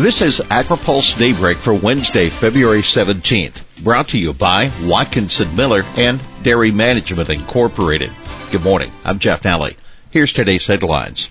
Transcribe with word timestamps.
This 0.00 0.22
is 0.22 0.40
AgriPulse 0.40 1.18
Daybreak 1.18 1.58
for 1.58 1.74
Wednesday, 1.74 2.30
February 2.30 2.80
17th, 2.80 3.84
brought 3.84 4.08
to 4.08 4.18
you 4.18 4.32
by 4.32 4.70
Watkinson 4.84 5.54
Miller 5.54 5.82
and 5.94 6.18
Dairy 6.42 6.70
Management 6.70 7.28
Incorporated. 7.28 8.10
Good 8.50 8.64
morning. 8.64 8.90
I'm 9.04 9.18
Jeff 9.18 9.44
Nally. 9.44 9.76
Here's 10.10 10.32
today's 10.32 10.66
headlines. 10.66 11.28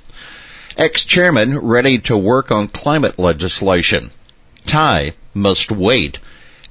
Ex-chairman 0.78 1.58
ready 1.58 1.97
to 1.97 2.16
work 2.16 2.52
on 2.52 2.68
climate 2.68 3.18
legislation. 3.18 4.11
Tai 4.68 5.13
must 5.33 5.71
wait. 5.71 6.20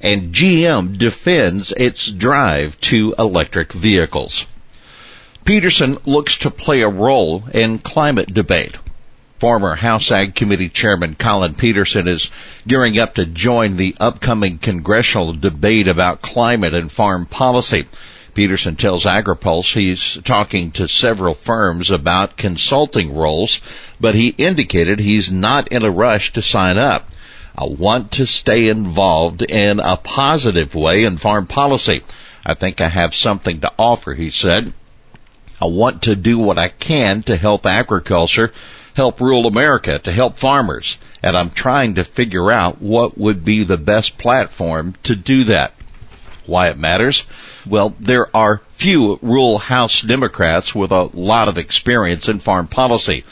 And 0.00 0.32
GM 0.32 0.98
defends 0.98 1.72
its 1.72 2.12
drive 2.12 2.80
to 2.82 3.12
electric 3.18 3.72
vehicles. 3.72 4.46
Peterson 5.44 5.98
looks 6.06 6.38
to 6.38 6.50
play 6.52 6.82
a 6.82 6.88
role 6.88 7.42
in 7.52 7.78
climate 7.78 8.32
debate. 8.32 8.78
Former 9.38 9.76
House 9.76 10.10
Ag 10.10 10.34
Committee 10.34 10.68
Chairman 10.68 11.14
Collin 11.14 11.54
Peterson 11.54 12.08
is 12.08 12.28
gearing 12.66 12.98
up 12.98 13.14
to 13.14 13.24
join 13.24 13.76
the 13.76 13.94
upcoming 14.00 14.58
congressional 14.58 15.32
debate 15.32 15.86
about 15.86 16.20
climate 16.20 16.74
and 16.74 16.90
farm 16.90 17.24
policy. 17.24 17.86
Peterson 18.34 18.74
tells 18.74 19.04
AgriPulse 19.04 19.74
he's 19.74 20.18
talking 20.24 20.72
to 20.72 20.88
several 20.88 21.34
firms 21.34 21.88
about 21.88 22.36
consulting 22.36 23.14
roles, 23.14 23.60
but 24.00 24.16
he 24.16 24.34
indicated 24.38 24.98
he's 24.98 25.30
not 25.30 25.68
in 25.68 25.84
a 25.84 25.90
rush 25.90 26.32
to 26.32 26.42
sign 26.42 26.76
up. 26.76 27.08
I 27.56 27.64
want 27.64 28.10
to 28.12 28.26
stay 28.26 28.68
involved 28.68 29.42
in 29.42 29.78
a 29.78 29.96
positive 29.98 30.74
way 30.74 31.04
in 31.04 31.16
farm 31.16 31.46
policy. 31.46 32.02
I 32.44 32.54
think 32.54 32.80
I 32.80 32.88
have 32.88 33.14
something 33.14 33.60
to 33.60 33.72
offer, 33.78 34.14
he 34.14 34.30
said. 34.30 34.72
I 35.60 35.66
want 35.66 36.02
to 36.02 36.16
do 36.16 36.38
what 36.38 36.58
I 36.58 36.68
can 36.68 37.22
to 37.22 37.36
help 37.36 37.66
agriculture 37.66 38.52
help 38.98 39.20
rural 39.20 39.46
America, 39.46 39.96
to 40.00 40.10
help 40.10 40.36
farmers. 40.36 40.98
And 41.22 41.36
I'm 41.36 41.50
trying 41.50 41.94
to 41.94 42.02
figure 42.02 42.50
out 42.50 42.82
what 42.82 43.16
would 43.16 43.44
be 43.44 43.62
the 43.62 43.76
best 43.76 44.18
platform 44.18 44.94
to 45.04 45.14
do 45.14 45.44
that. 45.44 45.72
Why 46.46 46.70
it 46.70 46.78
matters? 46.78 47.24
Well, 47.64 47.94
there 48.00 48.26
are 48.36 48.60
few 48.70 49.20
rural 49.22 49.58
House 49.58 50.02
Democrats 50.02 50.74
with 50.74 50.90
a 50.90 51.10
lot 51.14 51.46
of 51.46 51.58
experience 51.58 52.28
in 52.28 52.40
farm 52.40 52.66
policy. 52.66 53.22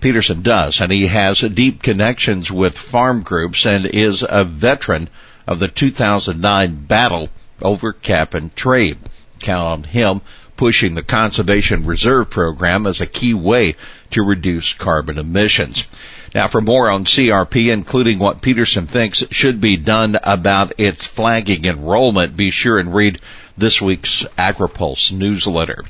Peterson 0.00 0.42
does, 0.42 0.82
and 0.82 0.92
he 0.92 1.06
has 1.06 1.40
deep 1.40 1.82
connections 1.82 2.52
with 2.52 2.76
farm 2.76 3.22
groups 3.22 3.64
and 3.64 3.86
is 3.86 4.22
a 4.28 4.44
veteran 4.44 5.08
of 5.46 5.60
the 5.60 5.68
2009 5.68 6.74
battle 6.84 7.30
over 7.62 7.94
cap 7.94 8.34
and 8.34 8.54
trade. 8.54 8.98
Count 9.40 9.62
on 9.62 9.84
him 9.84 10.20
pushing 10.56 10.94
the 10.94 11.02
Conservation 11.02 11.84
Reserve 11.84 12.30
Program 12.30 12.86
as 12.86 13.00
a 13.00 13.06
key 13.06 13.34
way 13.34 13.76
to 14.10 14.22
reduce 14.22 14.74
carbon 14.74 15.18
emissions. 15.18 15.86
Now 16.34 16.48
for 16.48 16.60
more 16.60 16.90
on 16.90 17.04
CRP, 17.04 17.72
including 17.72 18.18
what 18.18 18.42
Peterson 18.42 18.86
thinks 18.86 19.24
should 19.30 19.60
be 19.60 19.76
done 19.76 20.18
about 20.22 20.72
its 20.78 21.06
flagging 21.06 21.64
enrollment, 21.64 22.36
be 22.36 22.50
sure 22.50 22.78
and 22.78 22.94
read 22.94 23.20
this 23.56 23.80
week's 23.80 24.22
AgriPulse 24.36 25.12
newsletter. 25.12 25.84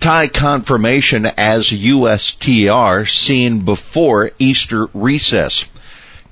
Tai 0.00 0.28
confirmation 0.28 1.26
as 1.26 1.68
USTR 1.68 3.08
seen 3.08 3.60
before 3.60 4.30
Easter 4.38 4.88
recess. 4.94 5.66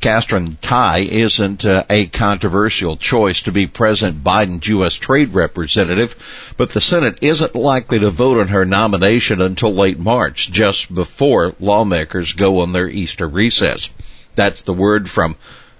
Katherine 0.01 0.57
Tai 0.61 0.99
isn't 0.99 1.65
uh, 1.65 1.85
a 1.91 2.07
controversial 2.07 2.97
choice 2.97 3.43
to 3.43 3.53
be 3.53 3.67
President 3.67 4.23
Biden's 4.23 4.69
U.S. 4.69 4.95
trade 4.95 5.35
representative, 5.35 6.15
but 6.57 6.71
the 6.71 6.81
Senate 6.81 7.19
isn't 7.23 7.57
likely 7.57 7.99
to 7.99 8.11
vote 8.11 8.39
on 8.39 8.49
her 8.49 8.65
nomination 8.65 9.41
until 9.41 9.75
late 9.75 9.99
March, 9.99 10.53
just 10.53 10.95
before 10.95 11.55
lawmakers 11.59 12.33
go 12.33 12.61
on 12.61 12.73
their 12.73 12.89
Easter 12.89 13.27
recess. 13.27 13.89
That's 14.37 14.63
the 14.63 14.73
word 14.73 15.11
from 15.11 15.37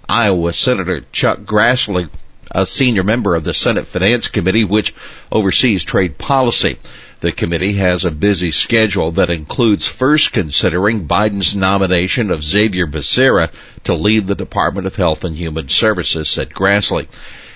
Iowa 0.09 0.51
Senator 0.51 1.05
Chuck 1.13 1.39
Grassley, 1.39 2.09
a 2.51 2.65
senior 2.65 3.03
member 3.03 3.35
of 3.35 3.45
the 3.45 3.53
Senate 3.53 3.87
Finance 3.87 4.27
Committee, 4.27 4.65
which 4.65 4.93
oversees 5.31 5.85
trade 5.85 6.17
policy. 6.17 6.77
The 7.21 7.33
committee 7.33 7.73
has 7.73 8.05
a 8.05 8.11
busy 8.11 8.49
schedule 8.49 9.11
that 9.11 9.29
includes 9.29 9.85
first 9.85 10.31
considering 10.31 11.05
Biden's 11.05 11.53
nomination 11.53 12.31
of 12.31 12.45
Xavier 12.45 12.87
Becerra 12.87 13.51
to 13.83 13.93
lead 13.93 14.27
the 14.27 14.35
Department 14.35 14.87
of 14.87 14.95
Health 14.95 15.25
and 15.25 15.35
Human 15.35 15.67
Services, 15.67 16.29
said 16.29 16.53
Grassley. 16.53 17.07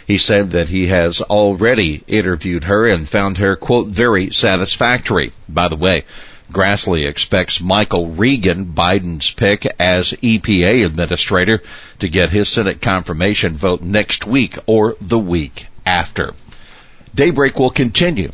He 0.06 0.18
said 0.18 0.52
that 0.52 0.68
he 0.68 0.88
has 0.88 1.22
already 1.22 2.04
interviewed 2.10 2.66
her 2.66 2.86
and 2.86 3.08
found 3.08 3.38
her, 3.38 3.56
quote, 3.56 3.88
very 3.88 4.32
satisfactory. 4.32 5.32
By 5.48 5.70
the 5.70 5.78
way, 5.78 6.04
Grassley 6.52 7.08
expects 7.08 7.62
Michael 7.62 8.08
Regan, 8.08 8.66
Biden's 8.66 9.32
pick 9.32 9.66
as 9.80 10.12
EPA 10.22 10.86
administrator, 10.86 11.64
to 12.00 12.10
get 12.10 12.32
his 12.32 12.50
Senate 12.50 12.82
confirmation 12.82 13.54
vote 13.54 13.82
next 13.82 14.28
week 14.28 14.58
or 14.66 14.98
the 15.00 15.20
week 15.20 15.68
after. 15.86 16.34
Daybreak 17.16 17.58
will 17.58 17.70
continue 17.70 18.34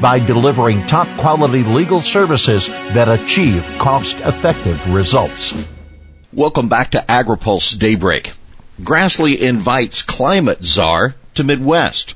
by 0.00 0.18
delivering 0.18 0.86
top 0.86 1.06
quality 1.18 1.62
legal 1.62 2.00
services 2.00 2.66
that 2.94 3.08
achieve 3.08 3.64
cost 3.78 4.16
effective 4.20 4.92
results. 4.92 5.68
Welcome 6.32 6.68
back 6.68 6.92
to 6.92 7.04
AgriPulse 7.08 7.78
Daybreak. 7.78 8.32
Grassley 8.80 9.36
invites 9.38 10.02
climate 10.02 10.64
czar 10.64 11.14
to 11.34 11.44
Midwest. 11.44 12.14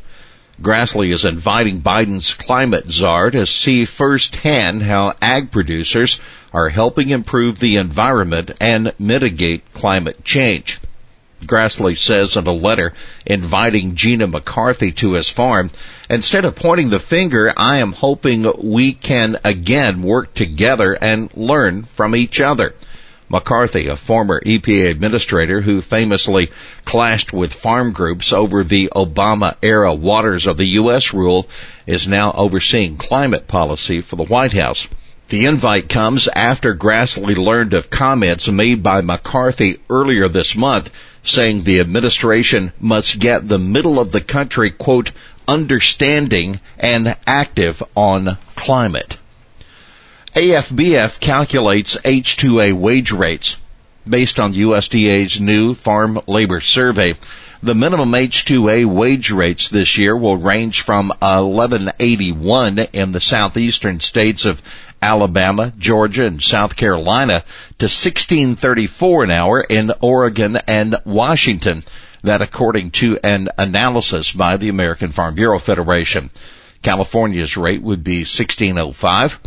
Grassley 0.62 1.10
is 1.12 1.24
inviting 1.24 1.80
Biden's 1.80 2.32
climate 2.32 2.90
czar 2.90 3.30
to 3.32 3.44
see 3.44 3.84
firsthand 3.84 4.82
how 4.82 5.14
ag 5.20 5.50
producers 5.50 6.20
are 6.52 6.68
helping 6.68 7.10
improve 7.10 7.58
the 7.58 7.76
environment 7.76 8.52
and 8.60 8.94
mitigate 8.98 9.72
climate 9.72 10.24
change. 10.24 10.78
Grassley 11.44 11.98
says 11.98 12.36
in 12.36 12.46
a 12.46 12.52
letter 12.52 12.92
inviting 13.26 13.96
Gina 13.96 14.26
McCarthy 14.26 14.92
to 14.92 15.12
his 15.12 15.28
farm, 15.28 15.70
instead 16.08 16.44
of 16.44 16.54
pointing 16.54 16.90
the 16.90 16.98
finger, 16.98 17.52
I 17.56 17.78
am 17.78 17.92
hoping 17.92 18.46
we 18.62 18.92
can 18.92 19.38
again 19.44 20.02
work 20.02 20.32
together 20.34 20.92
and 20.94 21.36
learn 21.36 21.82
from 21.82 22.14
each 22.14 22.40
other. 22.40 22.74
McCarthy, 23.28 23.88
a 23.88 23.96
former 23.96 24.40
EPA 24.46 24.90
administrator 24.90 25.62
who 25.62 25.80
famously 25.80 26.50
clashed 26.84 27.32
with 27.32 27.52
farm 27.52 27.92
groups 27.92 28.32
over 28.32 28.62
the 28.62 28.92
Obama 28.94 29.56
era 29.62 29.92
waters 29.92 30.46
of 30.46 30.56
the 30.56 30.68
U.S. 30.78 31.12
rule, 31.12 31.48
is 31.86 32.06
now 32.06 32.32
overseeing 32.36 32.96
climate 32.96 33.48
policy 33.48 34.00
for 34.00 34.16
the 34.16 34.24
White 34.24 34.52
House. 34.52 34.86
The 35.30 35.46
invite 35.46 35.88
comes 35.88 36.28
after 36.28 36.74
Grassley 36.74 37.34
learned 37.34 37.72
of 37.72 37.90
comments 37.90 38.48
made 38.48 38.82
by 38.82 39.00
McCarthy 39.00 39.78
earlier 39.88 40.28
this 40.28 40.54
month 40.54 40.90
saying 41.24 41.64
the 41.64 41.80
administration 41.80 42.72
must 42.78 43.18
get 43.18 43.48
the 43.48 43.58
middle 43.58 43.98
of 43.98 44.12
the 44.12 44.20
country, 44.20 44.70
quote, 44.70 45.10
understanding 45.48 46.60
and 46.78 47.16
active 47.26 47.82
on 47.96 48.36
climate. 48.54 49.16
AFBF 50.34 51.20
calculates 51.20 51.96
H2A 51.98 52.72
wage 52.72 53.12
rates. 53.12 53.58
Based 54.06 54.38
on 54.38 54.52
USDA's 54.52 55.40
new 55.40 55.74
farm 55.74 56.20
labor 56.26 56.60
survey, 56.60 57.14
the 57.62 57.74
minimum 57.74 58.12
H2A 58.12 58.84
wage 58.84 59.30
rates 59.30 59.70
this 59.70 59.96
year 59.96 60.14
will 60.14 60.36
range 60.36 60.82
from 60.82 61.08
1181 61.20 62.78
in 62.92 63.12
the 63.12 63.20
southeastern 63.20 64.00
states 64.00 64.44
of 64.44 64.60
Alabama, 65.00 65.72
Georgia, 65.78 66.26
and 66.26 66.42
South 66.42 66.76
Carolina 66.76 67.42
to 67.78 67.86
1634 67.86 69.24
an 69.24 69.30
hour 69.30 69.60
in 69.60 69.92
Oregon 70.00 70.56
and 70.66 70.96
Washington. 71.04 71.82
That 72.22 72.40
according 72.40 72.92
to 72.92 73.18
an 73.22 73.48
analysis 73.58 74.32
by 74.32 74.56
the 74.56 74.70
American 74.70 75.10
Farm 75.10 75.34
Bureau 75.34 75.58
Federation. 75.58 76.30
California's 76.82 77.56
rate 77.56 77.82
would 77.82 78.02
be 78.04 78.20
1605 78.20 79.40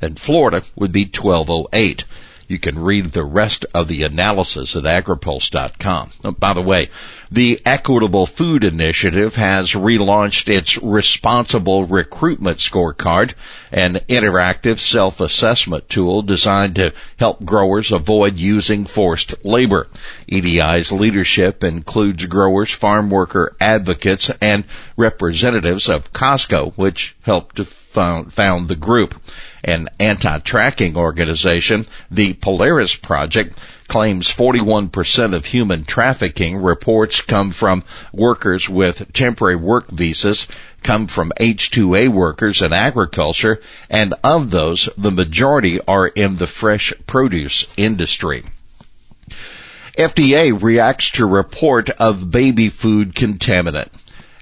and 0.00 0.18
Florida 0.18 0.62
would 0.76 0.92
be 0.92 1.04
1208. 1.04 2.04
You 2.46 2.58
can 2.58 2.78
read 2.78 3.06
the 3.06 3.24
rest 3.24 3.64
of 3.74 3.88
the 3.88 4.02
analysis 4.02 4.76
at 4.76 4.84
agripulse.com. 4.84 6.10
Oh, 6.24 6.32
by 6.32 6.52
the 6.52 6.60
way, 6.60 6.88
The 7.30 7.60
Equitable 7.64 8.26
Food 8.26 8.64
Initiative 8.64 9.36
has 9.36 9.72
relaunched 9.72 10.48
its 10.48 10.76
Responsible 10.82 11.86
Recruitment 11.86 12.58
Scorecard, 12.58 13.32
an 13.72 13.94
interactive 14.08 14.78
self-assessment 14.78 15.88
tool 15.88 16.22
designed 16.22 16.76
to 16.76 16.92
help 17.18 17.44
growers 17.44 17.92
avoid 17.92 18.36
using 18.36 18.84
forced 18.84 19.42
labor. 19.44 19.88
EFI's 20.30 20.92
leadership 20.92 21.64
includes 21.64 22.26
growers, 22.26 22.70
farm 22.70 23.08
worker 23.08 23.56
advocates, 23.58 24.30
and 24.42 24.64
representatives 24.96 25.88
of 25.88 26.12
Costco, 26.12 26.74
which 26.76 27.16
helped 27.22 27.56
to 27.56 27.64
found, 27.64 28.32
found 28.32 28.68
the 28.68 28.76
group. 28.76 29.14
An 29.62 29.88
anti-tracking 29.98 30.96
organization, 30.96 31.86
the 32.10 32.34
Polaris 32.34 32.96
Project, 32.96 33.58
claims 33.88 34.28
41% 34.28 35.34
of 35.34 35.46
human 35.46 35.84
trafficking 35.84 36.56
reports 36.56 37.20
come 37.20 37.50
from 37.50 37.84
workers 38.12 38.68
with 38.68 39.12
temporary 39.12 39.56
work 39.56 39.90
visas, 39.90 40.48
come 40.82 41.06
from 41.06 41.32
H-2A 41.38 42.08
workers 42.08 42.62
in 42.62 42.72
agriculture, 42.72 43.60
and 43.90 44.14
of 44.22 44.50
those, 44.50 44.88
the 44.96 45.10
majority 45.10 45.80
are 45.86 46.06
in 46.06 46.36
the 46.36 46.46
fresh 46.46 46.92
produce 47.06 47.66
industry. 47.76 48.42
FDA 49.96 50.60
reacts 50.60 51.12
to 51.12 51.26
report 51.26 51.90
of 51.90 52.30
baby 52.30 52.68
food 52.68 53.14
contaminant. 53.14 53.88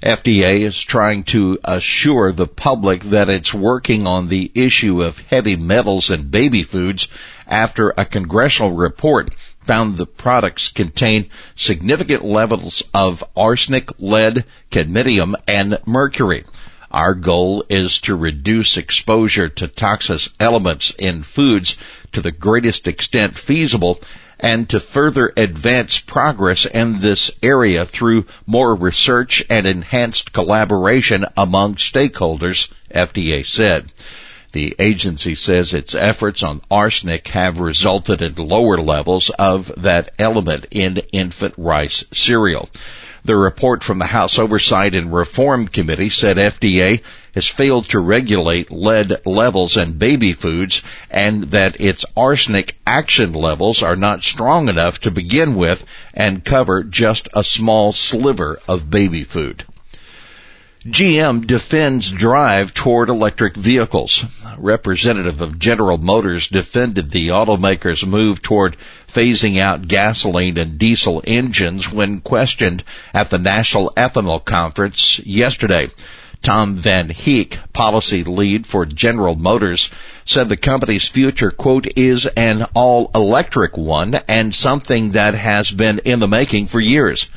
FDA 0.03 0.59
is 0.59 0.81
trying 0.81 1.23
to 1.23 1.57
assure 1.63 2.33
the 2.33 2.45
public 2.47 3.03
that 3.03 3.29
it's 3.29 3.53
working 3.53 4.05
on 4.05 4.27
the 4.27 4.51
issue 4.53 5.01
of 5.01 5.19
heavy 5.29 5.55
metals 5.55 6.11
in 6.11 6.29
baby 6.29 6.61
foods 6.61 7.07
after 7.47 7.93
a 7.97 8.03
congressional 8.03 8.73
report 8.73 9.33
found 9.61 9.95
the 9.95 10.05
products 10.05 10.73
contain 10.73 11.29
significant 11.55 12.21
levels 12.25 12.83
of 12.93 13.23
arsenic, 13.33 13.89
lead, 13.97 14.43
cadmium, 14.69 15.37
and 15.47 15.79
mercury. 15.85 16.43
Our 16.93 17.15
goal 17.15 17.65
is 17.69 17.99
to 18.01 18.15
reduce 18.15 18.77
exposure 18.77 19.49
to 19.49 19.67
toxic 19.67 20.31
elements 20.39 20.93
in 20.99 21.23
foods 21.23 21.75
to 22.11 22.21
the 22.21 22.31
greatest 22.31 22.87
extent 22.87 23.35
feasible 23.35 23.99
and 24.39 24.69
to 24.69 24.79
further 24.79 25.33
advance 25.35 25.99
progress 25.99 26.67
in 26.67 26.99
this 26.99 27.31
area 27.41 27.85
through 27.85 28.25
more 28.45 28.75
research 28.75 29.43
and 29.49 29.65
enhanced 29.65 30.33
collaboration 30.33 31.25
among 31.35 31.75
stakeholders, 31.75 32.71
FDA 32.93 33.43
said. 33.43 33.91
The 34.51 34.75
agency 34.77 35.33
says 35.33 35.73
its 35.73 35.95
efforts 35.95 36.43
on 36.43 36.61
arsenic 36.69 37.27
have 37.29 37.59
resulted 37.59 38.21
in 38.21 38.35
lower 38.35 38.77
levels 38.77 39.31
of 39.31 39.71
that 39.77 40.11
element 40.19 40.67
in 40.69 40.97
infant 41.11 41.55
rice 41.57 42.03
cereal. 42.13 42.69
The 43.25 43.37
report 43.37 43.83
from 43.85 43.99
the 43.99 44.07
House 44.07 44.37
Oversight 44.37 44.93
and 44.93 45.13
Reform 45.13 45.69
Committee 45.69 46.09
said 46.09 46.35
FDA 46.35 47.01
has 47.33 47.47
failed 47.47 47.87
to 47.89 47.99
regulate 47.99 48.69
lead 48.69 49.25
levels 49.25 49.77
in 49.77 49.93
baby 49.93 50.33
foods 50.33 50.83
and 51.09 51.43
that 51.51 51.79
its 51.79 52.03
arsenic 52.17 52.75
action 52.85 53.31
levels 53.31 53.81
are 53.81 53.95
not 53.95 54.25
strong 54.25 54.67
enough 54.67 54.99
to 55.01 55.09
begin 55.11 55.55
with 55.55 55.85
and 56.13 56.43
cover 56.43 56.83
just 56.83 57.29
a 57.33 57.45
small 57.45 57.93
sliver 57.93 58.59
of 58.67 58.89
baby 58.89 59.23
food. 59.23 59.63
GM 60.85 61.47
defends 61.47 62.11
drive 62.11 62.73
toward 62.73 63.07
electric 63.07 63.55
vehicles. 63.55 64.25
A 64.45 64.57
representative 64.59 65.39
of 65.39 65.57
General 65.57 65.97
Motors 65.97 66.49
defended 66.49 67.09
the 67.09 67.29
automaker's 67.29 68.05
move 68.05 68.41
toward 68.41 68.75
phasing 69.07 69.59
out 69.59 69.87
gasoline 69.87 70.57
and 70.57 70.77
diesel 70.77 71.23
engines 71.25 71.89
when 71.89 72.19
questioned 72.19 72.83
at 73.13 73.29
the 73.29 73.37
National 73.39 73.93
Ethanol 73.95 74.43
Conference 74.43 75.19
yesterday. 75.19 75.87
Tom 76.41 76.75
Van 76.75 77.07
Heek, 77.07 77.59
policy 77.71 78.25
lead 78.25 78.67
for 78.67 78.85
General 78.85 79.35
Motors, 79.35 79.89
said 80.25 80.49
the 80.49 80.57
company's 80.57 81.07
future, 81.07 81.51
quote, 81.51 81.87
is 81.95 82.25
an 82.35 82.65
all 82.73 83.09
electric 83.15 83.77
one 83.77 84.15
and 84.27 84.53
something 84.53 85.11
that 85.11 85.33
has 85.33 85.71
been 85.71 85.99
in 85.99 86.19
the 86.19 86.27
making 86.27 86.67
for 86.67 86.81
years. 86.81 87.29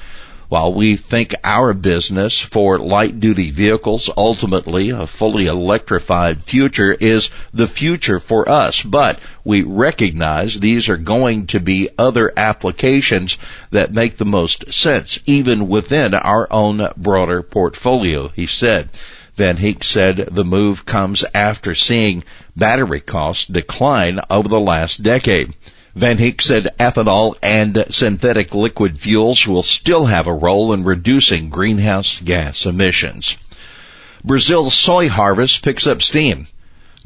While 0.48 0.75
we 0.75 0.94
think 0.94 1.34
our 1.43 1.75
business 1.75 2.38
for 2.38 2.78
light 2.78 3.19
duty 3.19 3.50
vehicles, 3.50 4.08
ultimately 4.16 4.90
a 4.90 5.04
fully 5.04 5.46
electrified 5.46 6.43
future 6.43 6.93
is 6.93 7.31
the 7.52 7.66
future 7.66 8.20
for 8.20 8.48
us, 8.48 8.81
but 8.81 9.19
we 9.43 9.62
recognize 9.62 10.60
these 10.60 10.88
are 10.88 10.96
going 10.96 11.48
to 11.48 11.58
be 11.58 11.88
other 11.98 12.32
applications 12.37 13.37
that 13.72 13.93
make 13.93 14.19
the 14.19 14.25
most 14.25 14.72
sense, 14.72 15.19
even 15.26 15.66
within 15.66 16.14
our 16.14 16.46
own 16.52 16.90
broader 16.96 17.42
portfolio, 17.42 18.28
he 18.28 18.46
said. 18.46 18.90
Van 19.34 19.56
Heek 19.56 19.82
said 19.82 20.28
the 20.31 20.44
move 20.44 20.87
comes 20.87 21.25
after 21.34 21.75
seeing 21.75 22.22
battery 22.54 23.00
costs 23.00 23.46
decline 23.46 24.20
over 24.31 24.49
the 24.49 24.60
last 24.60 25.02
decade. 25.02 25.52
Van 25.96 26.19
Heek 26.19 26.43
said 26.43 26.69
ethanol 26.78 27.37
and 27.43 27.87
synthetic 27.88 28.54
liquid 28.54 28.98
fuels 28.98 29.48
will 29.48 29.62
still 29.62 30.04
have 30.04 30.26
a 30.26 30.34
role 30.34 30.75
in 30.75 30.84
reducing 30.84 31.48
greenhouse 31.48 32.20
gas 32.22 32.66
emissions. 32.66 33.38
Brazil's 34.22 34.75
soy 34.75 35.08
harvest 35.08 35.62
picks 35.62 35.87
up 35.87 36.02
steam. 36.02 36.48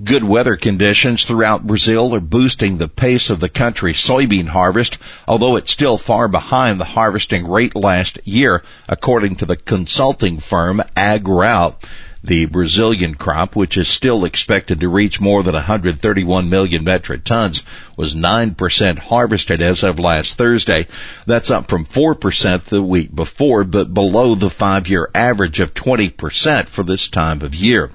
Good 0.03 0.25
weather 0.25 0.57
conditions 0.57 1.25
throughout 1.25 1.69
Brazil 1.69 2.17
are 2.17 2.21
boosting 2.21 2.79
the 2.79 2.89
pace 2.89 3.31
of 3.31 3.39
the 3.39 3.49
country's 3.49 3.99
soybean 3.99 4.49
harvest, 4.49 4.99
although 5.29 5.55
it's 5.55 5.71
still 5.71 5.97
far 5.97 6.27
behind 6.27 6.81
the 6.81 6.85
harvesting 6.85 7.47
rate 7.47 7.77
last 7.77 8.19
year, 8.25 8.65
according 8.89 9.37
to 9.37 9.47
the 9.47 9.57
consulting 9.57 10.39
firm 10.39 10.83
AgRural. 10.97 11.77
The 12.23 12.45
Brazilian 12.45 13.15
crop, 13.15 13.57
which 13.57 13.79
is 13.79 13.89
still 13.89 14.27
expected 14.27 14.81
to 14.81 14.89
reach 14.89 15.23
more 15.23 15.43
than 15.43 15.55
131 15.55 16.51
million 16.51 16.85
metric 16.85 17.25
tons, 17.25 17.63
was 17.97 18.15
9% 18.15 18.99
harvested 18.99 19.63
as 19.63 19.83
of 19.83 19.99
last 19.99 20.37
Thursday. 20.37 20.87
That's 21.27 21.51
up 21.51 21.69
from 21.69 21.87
4% 21.87 22.65
the 22.65 22.83
week 22.83 23.15
before, 23.15 23.65
but 23.65 23.95
below 23.95 24.35
the 24.35 24.51
five-year 24.51 25.11
average 25.15 25.61
of 25.61 25.73
20% 25.73 26.67
for 26.69 26.83
this 26.83 27.09
time 27.09 27.41
of 27.41 27.55
year. 27.55 27.91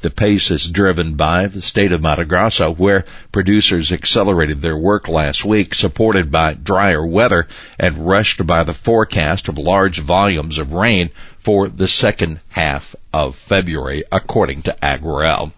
The 0.00 0.10
pace 0.10 0.52
is 0.52 0.70
driven 0.70 1.14
by 1.14 1.48
the 1.48 1.60
state 1.60 1.90
of 1.90 2.00
Mato 2.00 2.24
Grosso, 2.24 2.70
where 2.72 3.04
producers 3.32 3.90
accelerated 3.90 4.62
their 4.62 4.76
work 4.76 5.08
last 5.08 5.44
week, 5.44 5.74
supported 5.74 6.30
by 6.30 6.54
drier 6.54 7.04
weather 7.04 7.48
and 7.80 8.06
rushed 8.06 8.46
by 8.46 8.62
the 8.62 8.74
forecast 8.74 9.48
of 9.48 9.58
large 9.58 9.98
volumes 9.98 10.58
of 10.58 10.72
rain 10.72 11.10
for 11.38 11.68
the 11.68 11.88
second 11.88 12.38
half 12.50 12.94
of 13.12 13.34
February, 13.34 14.04
according 14.12 14.62
to 14.62 14.76
AgRural. 14.80 15.50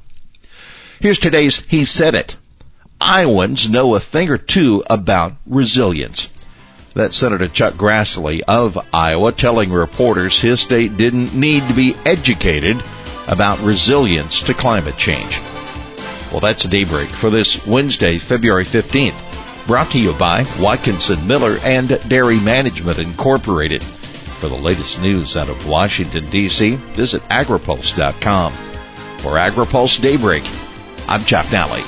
Here's 1.00 1.18
today's 1.18 1.60
He 1.66 1.84
Said 1.84 2.14
It. 2.14 2.36
Iowans 2.98 3.68
know 3.68 3.94
a 3.94 4.00
thing 4.00 4.30
or 4.30 4.38
two 4.38 4.82
about 4.88 5.34
resilience. 5.46 6.30
That's 6.94 7.16
Senator 7.16 7.48
Chuck 7.48 7.74
Grassley 7.74 8.40
of 8.48 8.78
Iowa 8.92 9.32
telling 9.32 9.72
reporters 9.72 10.40
his 10.40 10.60
state 10.60 10.96
didn't 10.96 11.34
need 11.34 11.62
to 11.64 11.74
be 11.74 11.94
educated 12.04 12.82
about 13.28 13.60
resilience 13.60 14.42
to 14.42 14.54
climate 14.54 14.96
change. 14.96 15.38
Well, 16.32 16.40
that's 16.40 16.64
a 16.64 16.68
daybreak 16.68 17.08
for 17.08 17.30
this 17.30 17.64
Wednesday, 17.66 18.18
February 18.18 18.64
15th. 18.64 19.66
Brought 19.66 19.90
to 19.92 20.00
you 20.00 20.12
by 20.14 20.44
Watkinson 20.60 21.24
Miller 21.26 21.58
and 21.62 22.00
Dairy 22.08 22.40
Management 22.40 22.98
Incorporated. 22.98 23.84
For 23.84 24.48
the 24.48 24.56
latest 24.56 25.00
news 25.00 25.36
out 25.36 25.48
of 25.48 25.68
Washington, 25.68 26.28
D.C., 26.30 26.76
visit 26.94 27.22
agripulse.com. 27.28 28.52
For 29.18 29.32
AgriPulse 29.32 30.00
Daybreak, 30.00 30.44
I'm 31.06 31.22
Jeff 31.24 31.52
Nally. 31.52 31.82